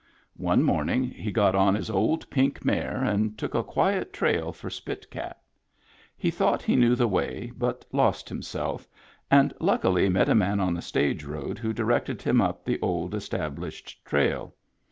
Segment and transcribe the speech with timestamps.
[0.39, 4.67] One morning he got on his old pink mare, and took a quiet trail for
[4.67, 5.39] Spit Cat.
[6.17, 8.87] He thought he knew the way, but lost him self,
[9.29, 13.13] and luckily met a man on the stage road who directed him up the old,
[13.13, 14.55] established trail.